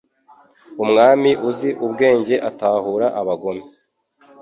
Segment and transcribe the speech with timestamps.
[0.83, 3.63] Umwami uzi ubwenge atahura abagome